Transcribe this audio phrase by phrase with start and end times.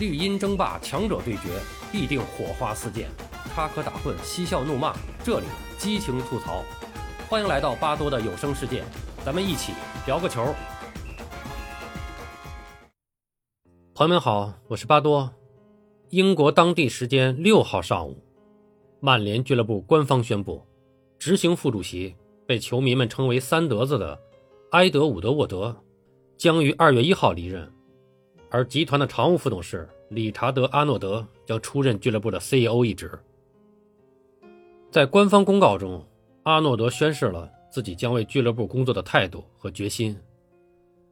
[0.00, 1.60] 绿茵争霸，强者对决，
[1.92, 3.04] 必定火花四溅；
[3.54, 5.46] 插科打诨，嬉笑怒骂，这里
[5.76, 6.64] 激情吐槽。
[7.28, 8.82] 欢迎来到巴多的有声世界，
[9.26, 9.74] 咱们一起
[10.06, 10.54] 聊个球。
[13.94, 15.30] 朋友们好，我是巴多。
[16.08, 18.24] 英国当地时间六号上午，
[19.00, 20.66] 曼联俱乐部官方宣布，
[21.18, 24.18] 执行副主席被球迷们称为“三德子”的
[24.70, 25.76] 埃德伍德·沃德
[26.38, 27.70] 将于二月一号离任。
[28.52, 33.16] 而集团的常务副董事理查德·阿诺德将出任俱乐部的 CEO 一职。
[34.90, 36.04] 在官方公告中，
[36.42, 40.18] 阿诺德宣示了自己将为俱乐部工作的态度和决心，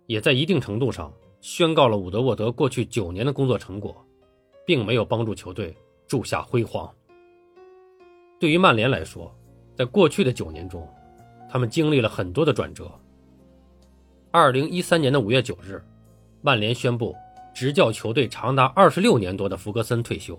[0.07, 4.05] 也在一定程度上宣告了伍德沃德过去九年的工作成果，
[4.67, 5.77] 并没有帮助球队
[6.09, 6.93] 铸下辉煌。
[8.41, 9.33] 对于曼联来说，
[9.77, 10.85] 在过去的九年中，
[11.49, 12.91] 他们经历了很多的转折。
[14.33, 15.81] 二零一三年的五月九日，
[16.43, 17.15] 曼联宣布。
[17.59, 20.39] 执教球队长达二十六年多的福格森退休，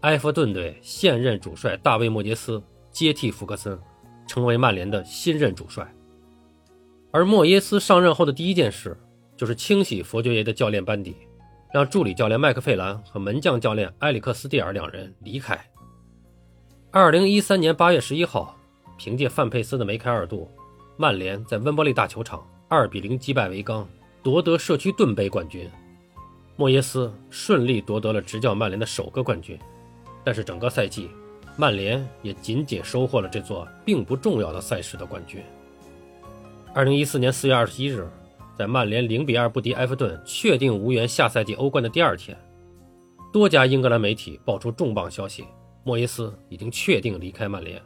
[0.00, 3.78] 埃弗顿队现任主帅大卫·莫耶斯接替福格森，
[4.26, 5.86] 成为曼联的新任主帅。
[7.10, 8.98] 而莫耶斯上任后的第一件事
[9.36, 11.14] 就是清洗佛爵爷的教练班底，
[11.74, 15.62] 让助理教练麦克费兰和门将教练埃里克斯蒂尔两人离开。
[16.90, 18.56] 二零一三年八月十一号，
[18.96, 20.50] 凭借范佩斯的梅开二度，
[20.96, 23.86] 曼联在温布利大球场二比零击败维冈，
[24.22, 25.68] 夺得社区盾杯冠军。
[26.60, 29.58] 莫耶斯顺利夺得了执教曼联的首个冠军，
[30.22, 31.08] 但是整个赛季，
[31.56, 35.42] 曼联也仅仅收获了这座并不重要的赛事的冠军。
[36.74, 38.06] 二零一四年四月二十一日，
[38.58, 42.36] 在曼联零比二不敌埃弗顿，确定无缘下赛季欧冠的第二天，
[43.32, 45.46] 多家英格兰媒体爆出重磅消息：
[45.82, 47.80] 莫耶斯已经确定离开曼联，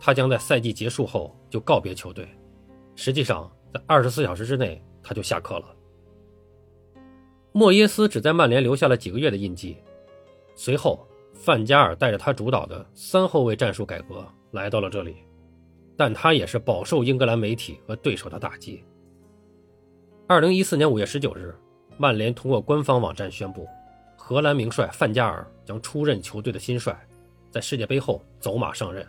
[0.00, 2.26] 他将在赛季结束后就告别球队。
[2.96, 5.66] 实际上，在二十四小时之内，他就下课了。
[7.52, 9.76] 莫耶斯只在曼联留下了几个月的印记，
[10.54, 15.16] 随后范加尔带着他主导的三后卫战术改革来到了这里，
[15.96, 18.84] 但他也是饱受英格兰媒体和对手的打击。
[20.28, 21.52] 二零一四年五月十九日，
[21.98, 23.66] 曼联通过官方网站宣布，
[24.16, 26.96] 荷兰名帅范加尔将出任球队的新帅，
[27.50, 29.04] 在世界杯后走马上任。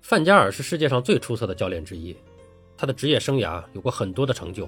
[0.00, 2.16] 范加尔是世界上最出色的教练之一，
[2.78, 4.66] 他的职业生涯有过很多的成就。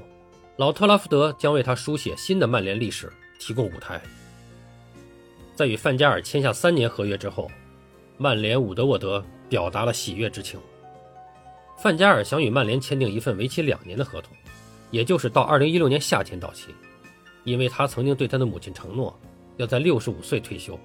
[0.59, 4.03] 老特拉福德将为他书写新的曼联历史提供舞台。
[5.55, 7.49] 在与范加尔签下三年合约之后，
[8.17, 10.59] 曼联伍德沃德表达了喜悦之情。
[11.77, 14.37] 范加尔想与曼联签订一份为期两年的合同，
[14.91, 16.75] 也就是到2016年夏天到期，
[17.45, 19.17] 因为他曾经对他的母亲承诺
[19.59, 20.77] 要在65岁退休。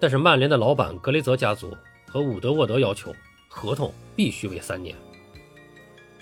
[0.00, 1.72] 但是曼联的老板格雷泽家族
[2.08, 3.14] 和伍德沃德要求
[3.46, 4.96] 合同必须为三年。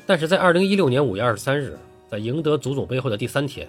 [0.05, 1.79] 但是在2016年5月23日。
[2.15, 3.69] 在赢得足总杯后的第三天，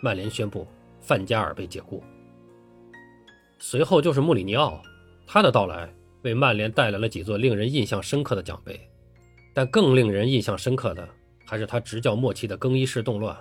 [0.00, 0.66] 曼联宣布
[1.00, 2.02] 范加尔被解雇。
[3.56, 4.82] 随后就是穆里尼奥，
[5.28, 5.88] 他的到来
[6.22, 8.80] 为曼联带来了几座令人印象深刻的奖杯，
[9.52, 11.08] 但更令人印象深刻的
[11.46, 13.36] 还是他执教末期的更衣室动乱。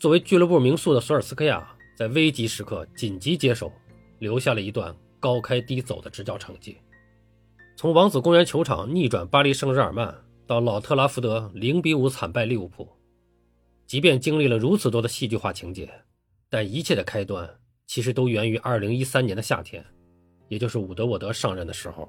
[0.00, 3.70] 作为俱乐部名宿的索尔斯克亚，在危急时刻紧急接手，
[4.18, 6.78] 留下了一段高开低走的执教成绩，
[7.76, 10.12] 从王子公园球场逆转巴黎圣日耳曼，
[10.48, 12.88] 到老特拉福德零比五惨败利物浦。
[13.86, 15.88] 即便经历了如此多的戏剧化情节，
[16.48, 17.48] 但一切的开端
[17.86, 19.84] 其实都源于2013年的夏天，
[20.48, 22.08] 也就是伍德沃德上任的时候。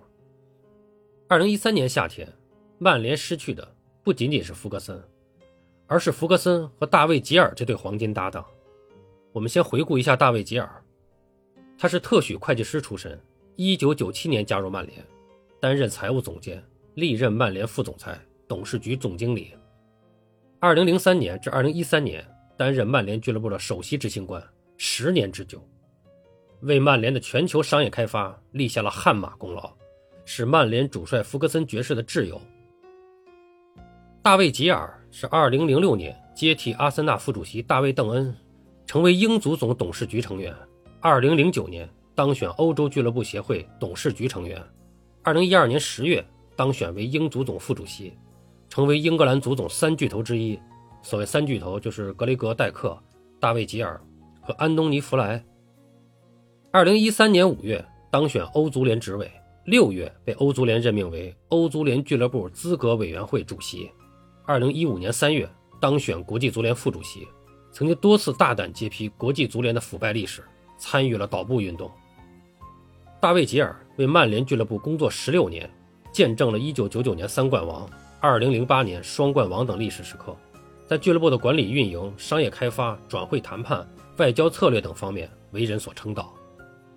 [1.27, 2.31] 2013年夏天，
[2.77, 5.01] 曼联失去的不仅仅是福格森，
[5.87, 8.45] 而是福格森和大卫·吉尔这对黄金搭档。
[9.33, 10.83] 我们先回顾一下大卫·吉尔，
[11.77, 13.19] 他是特许会计师出身
[13.57, 15.05] ，1997年加入曼联，
[15.59, 19.53] 担任财务总监，历任曼联副总裁、董事局总经理。
[20.59, 22.25] 二零零三年至二零一三年，
[22.57, 24.41] 担任曼联俱乐部的首席执行官，
[24.77, 25.61] 十年之久，
[26.61, 29.71] 为曼联的全球商业开发立下了汗马功劳，
[30.23, 32.41] 是曼联主帅福格森爵士的挚友。
[34.23, 38.35] 大卫·吉尔是二零零六年接替阿森纳副主席大卫·邓恩，
[38.87, 40.55] 成为英足总董事局成员。
[40.99, 44.59] 二零零九年当选欧洲俱乐部协会董事局成员，
[45.21, 46.25] 二零一二年十月
[46.55, 48.13] 当选为英足总副主席。
[48.75, 50.59] 成为英格兰足总三巨头之一，
[51.01, 53.01] 所谓三巨头就是格雷格·戴克、
[53.39, 53.97] 大卫·吉尔
[54.41, 55.41] 和安东尼·弗莱。
[56.71, 57.81] 二零一三年五月
[58.11, 59.31] 当选欧足联执委，
[59.63, 63.89] 六月被欧足联任命为欧足联俱乐部资格委员会主席。
[64.43, 65.49] 二零一五年三月
[65.79, 67.25] 当选国际足联副主席，
[67.71, 70.43] 曾经多次大胆揭批国际足联的腐败历史，
[70.77, 71.89] 参与了倒布运动。
[73.21, 75.71] 大卫·吉尔为曼联俱乐部工作十六年，
[76.11, 77.89] 见证了一九九九年三冠王。
[78.27, 80.35] 二零零八年双冠王等历史时刻，
[80.87, 83.87] 在俱乐部的管理、运营、商业开发、转会谈判、
[84.17, 86.33] 外交策略等方面为人所称道。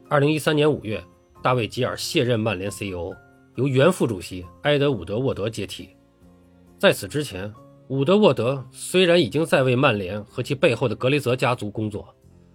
[0.08, 1.04] 二零一三年五月，
[1.42, 3.12] 大卫·吉尔卸任曼联 CEO，
[3.56, 5.90] 由原副主席埃德伍德·沃德接替。
[6.78, 7.52] 在此之前，
[7.88, 12.08] 伍德沃德虽然已经在为曼联和其背后的格雷泽家族工作，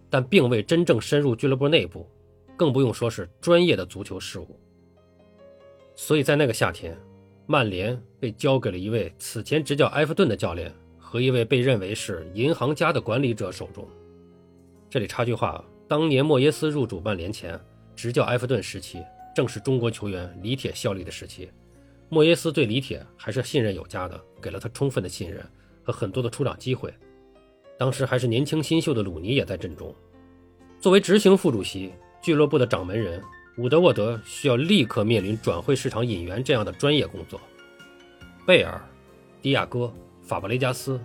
[0.09, 2.09] 但并未真正深入俱乐部内部，
[2.57, 4.59] 更不用说是专业的足球事务。
[5.93, 6.97] 所以在那个夏天，
[7.45, 13.87] 曼联被交给了一位此前执教埃弗顿的教练和一位被认为是银行家的管理者手中。
[14.89, 15.63] 这里插句话。
[15.85, 17.59] 当年莫耶斯入主曼联前，
[17.95, 19.03] 执教埃弗顿时期，
[19.35, 21.51] 正是中国球员李铁效力的时期。
[22.09, 25.45] 莫耶斯对李铁还是信任有加的，给了他充分的信任
[25.83, 26.91] 和很多的出场机会。
[27.77, 29.93] 当时还是年轻新秀的鲁尼也在阵中。
[30.79, 31.91] 作为执行副主席、
[32.21, 33.21] 俱乐部的掌门人，
[33.57, 37.39] 伍德沃德需要立刻面临转会市场引援这样的专业工作。
[38.45, 38.81] 贝尔、
[39.41, 40.99] 迪亚哥、法布雷加斯，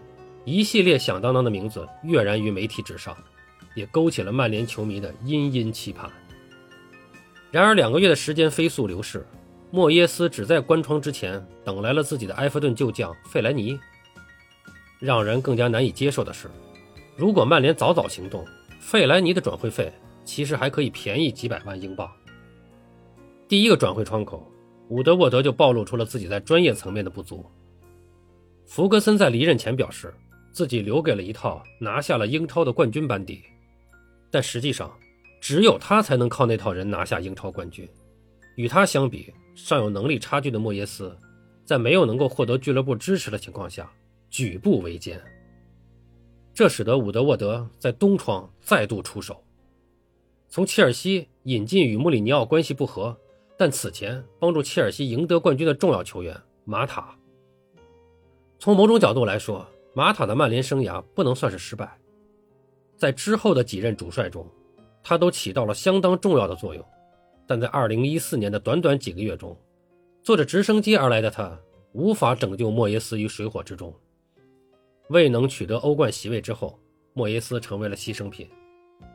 [0.44, 3.16] 一系列响当当的名字跃然于媒体之上。
[3.74, 6.10] 也勾起了曼联球迷的殷殷期盼。
[7.52, 9.24] 然而，两个月的时间飞速流逝，
[9.70, 13.78] 莫耶斯只在关窗之前等来了自己的埃弗顿旧将费莱尼。
[14.98, 16.50] 让人更加难以接受的是，
[17.14, 18.44] 如果曼联早早行动，
[18.80, 19.92] 费莱尼的转会费
[20.24, 22.10] 其实还可以便宜几百万英镑。
[23.48, 24.46] 第一个转会窗口，
[24.90, 27.46] 伍德沃德就暴露出了自己在专业层面的不足。
[28.66, 30.12] 弗格森在离任前表示，
[30.52, 33.42] 自己留给了一套拿下了英超的冠军班底。
[34.30, 34.94] 但实际上，
[35.40, 37.88] 只有他才能靠那套人拿下英超冠军。
[38.56, 41.16] 与他相比，尚有能力差距的莫耶斯，
[41.64, 43.90] 在没有能够获得俱乐部支持的情况下，
[44.28, 45.18] 举步维艰。
[46.52, 49.42] 这使得伍德沃德在冬窗再度出手，
[50.50, 53.16] 从切尔西引进与穆里尼奥关系不和，
[53.58, 56.34] 但此前帮助切尔西赢得冠军的重要球员
[56.64, 57.12] 马塔。
[58.60, 61.98] 从某种角度来说，马塔的曼联生涯不能算是失败。
[62.96, 64.46] 在之后的几任主帅中，
[65.02, 66.84] 他都起到了相当重要的作用，
[67.46, 69.56] 但在2014年的短短几个月中，
[70.22, 71.58] 坐着直升机而来的他
[71.92, 73.92] 无法拯救莫耶斯于水火之中。
[75.08, 76.78] 未能取得欧冠席位之后，
[77.12, 78.48] 莫耶斯成为了牺牲品。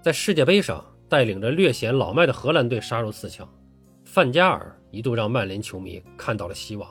[0.01, 3.47] 在世界杯上，带领着略显老迈的荷兰队杀入四强，
[4.13, 6.87] 范加尔一度让曼联球迷看到了希望。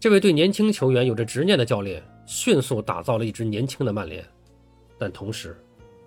[0.00, 4.26] 这位对年轻球员有着执念的教练，迅速打造了一支年轻的曼联，
[4.98, 5.56] 但同时。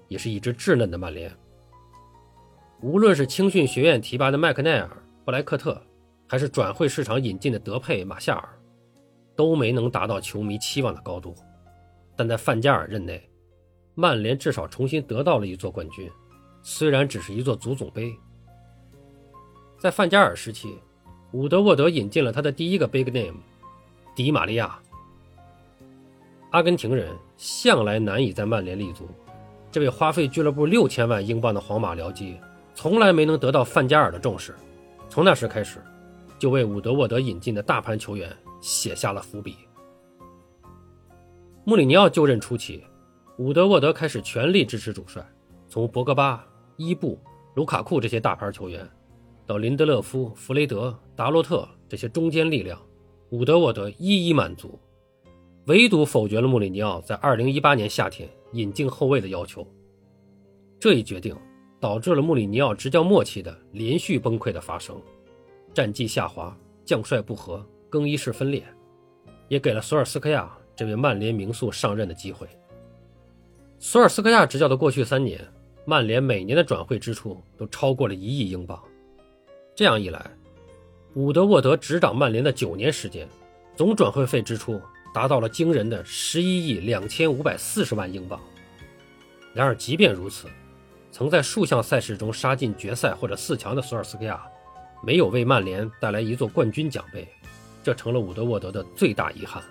[0.07, 1.31] 也是一支稚嫩的曼联。
[2.81, 4.89] 无论是青训学院提拔的麦克奈尔、
[5.23, 5.81] 布莱克特，
[6.27, 8.49] 还是转会市场引进的德佩、马夏尔，
[9.35, 11.33] 都没能达到球迷期望的高度。
[12.15, 13.27] 但在范加尔任内，
[13.95, 16.07] 曼联至少重新得到了一座冠军，
[16.61, 18.13] 虽然只是一座足总杯。
[19.77, 20.77] 在范加尔时期，
[21.31, 23.35] 伍德沃德引进了他的第一个 big name——
[24.15, 24.79] 迪玛利亚。
[26.51, 29.07] 阿根廷人向来难以在曼联立足。
[29.69, 32.39] 这位花费俱乐部六千万英镑的皇马僚机，
[32.73, 34.55] 从来没能得到范加尔的重视。
[35.09, 35.83] 从那时开始，
[36.39, 39.57] 就为伍德沃德引进的大牌球员写下了伏笔。
[41.65, 42.85] 穆里尼奥就任初期，
[43.37, 45.21] 伍德沃德开始全力支持主帅，
[45.67, 47.19] 从博格巴、伊布、
[47.55, 48.89] 卢卡库这些大牌球员，
[49.45, 52.81] 到林德勒夫、弗雷德、达洛特这些中坚力量，
[53.29, 54.79] 伍德沃德一一满足，
[55.65, 58.29] 唯独否决了穆里尼奥在2018年夏天。
[58.51, 59.67] 引进后卫的要求，
[60.79, 61.35] 这一决定
[61.77, 64.95] 导致了穆里尼奥执教末期的连续崩溃的发生，
[65.73, 68.63] 战绩下滑，将帅不和，更衣室分裂，
[69.49, 72.47] 也给了索尔斯克亚这位曼联名宿上任的机会。
[73.77, 75.45] 索尔斯克亚执教的过去三年，
[75.83, 78.81] 曼联每年的转会支出都超过了一亿英镑，
[79.75, 80.25] 这样一来，
[81.15, 83.27] 伍德沃德执掌曼联的九年时间，
[83.75, 84.81] 总转会费支出。
[85.13, 88.37] 达到了惊人的十一亿两千五百四十万英镑。
[89.53, 90.49] 然而，即便如此，
[91.09, 94.45] 曾在数项赛事中杀进决赛或者四强的索尔斯克亚，
[95.01, 97.25] 没有为曼联带来一座冠军奖杯，
[97.81, 99.63] 这成了伍德沃德的最大遗憾。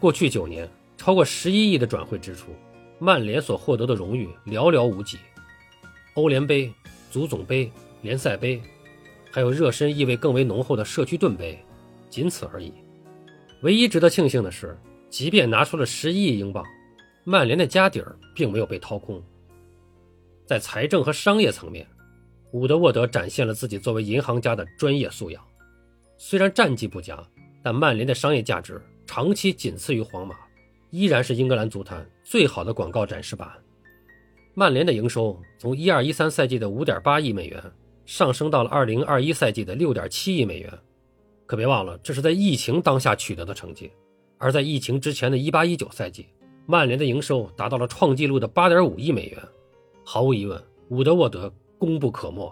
[0.00, 2.48] 过去九年，超过十一亿的转会支出，
[2.98, 5.18] 曼联所获得的荣誉寥寥无几：
[6.14, 6.74] 欧联杯、
[7.12, 7.70] 足总杯、
[8.04, 8.60] 联赛杯，
[9.32, 11.58] 还有热身意味更为浓厚的社区盾杯，
[12.10, 12.70] 仅此而已。
[13.62, 16.62] 唯一值得庆幸的是，即便拿出了十一亿英镑，
[17.24, 19.24] 曼联的家底儿并没有被掏空。
[20.44, 21.86] 在财政和商业层面，
[22.52, 25.42] 伍德沃德展现了自己作为银行家的专业素养。
[26.18, 27.26] 虽然战绩不佳，
[27.62, 30.36] 但曼联的商业价值长期仅次于皇马，
[30.90, 33.50] 依然是英格兰足坛最好的广告展示板。
[34.52, 37.60] 曼联的营收从一二一三赛季的五点八亿美元
[38.06, 40.72] 上升到了二零二一赛季的六点七亿美元。
[41.46, 43.90] 可别忘了，这是在疫情当下取得的成绩，
[44.38, 46.26] 而在疫情之前的一八一九赛季，
[46.66, 49.38] 曼联的营收达到了创纪录的八点五亿美元。
[50.04, 52.50] 毫无疑问，伍德沃德功不可没。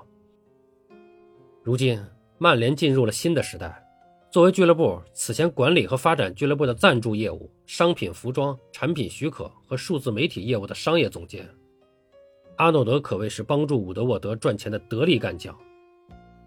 [1.63, 2.03] 如今，
[2.39, 3.79] 曼联进入了新的时代。
[4.31, 11.47] 作为俱乐部此前管理和发展俱乐部的赞助业务、商品、服装、产品许可和数字媒体业务的商业总监，
[12.57, 15.57] 阿诺德可谓是帮助伍德沃德赚钱的得力干将。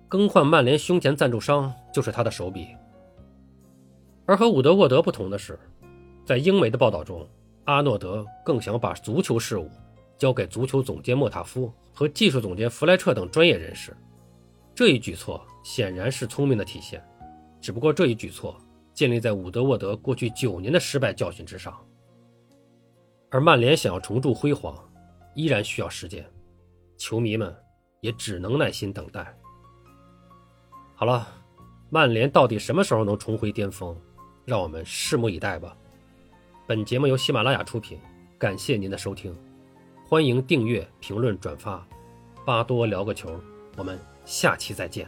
[0.07, 2.67] 更换曼联胸前赞助商就是他的手笔。
[4.25, 5.59] 而和伍德沃德不同的是，
[6.25, 7.27] 在英媒的报道中，
[7.65, 9.69] 阿诺德更想把足球事务
[10.17, 13.95] 交给足球总监莫塔夫和技术总监弗莱彻等专业人士。
[14.73, 17.03] 这一举措显然是聪明的体现。
[17.59, 18.55] 只不过这一举措
[18.93, 21.75] 建立在伍德沃德过去九年的失败教训之上，
[23.31, 24.77] 而曼联想要重铸辉煌，
[25.35, 26.25] 依然需要时间，
[26.97, 27.55] 球迷们
[28.01, 29.37] 也只能耐心等待。
[30.95, 31.27] 好了，
[31.89, 33.95] 曼联到底什么时候能重回巅峰，
[34.45, 35.77] 让我们拭目以待吧。
[36.65, 37.99] 本节目由喜马拉雅出品，
[38.39, 39.35] 感谢您的收听，
[40.07, 41.85] 欢迎订阅、评论、转发。
[42.45, 43.39] 巴多聊个球，
[43.75, 45.07] 我们下期再见。